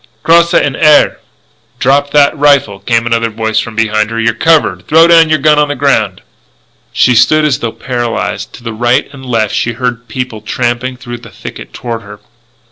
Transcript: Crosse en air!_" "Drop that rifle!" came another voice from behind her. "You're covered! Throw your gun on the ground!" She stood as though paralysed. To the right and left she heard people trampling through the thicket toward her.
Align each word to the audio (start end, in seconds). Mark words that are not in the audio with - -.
Crosse 0.23 0.55
en 0.55 0.75
air!_" 0.75 1.17
"Drop 1.77 2.09
that 2.09 2.35
rifle!" 2.35 2.79
came 2.79 3.05
another 3.05 3.29
voice 3.29 3.59
from 3.59 3.75
behind 3.75 4.09
her. 4.09 4.19
"You're 4.19 4.33
covered! 4.33 4.87
Throw 4.87 5.05
your 5.07 5.37
gun 5.37 5.59
on 5.59 5.67
the 5.67 5.75
ground!" 5.75 6.21
She 6.91 7.13
stood 7.13 7.45
as 7.45 7.59
though 7.59 7.71
paralysed. 7.71 8.51
To 8.53 8.63
the 8.63 8.73
right 8.73 9.07
and 9.13 9.23
left 9.23 9.53
she 9.53 9.73
heard 9.73 10.07
people 10.07 10.41
trampling 10.41 10.97
through 10.97 11.19
the 11.19 11.29
thicket 11.29 11.71
toward 11.71 12.01
her. 12.01 12.19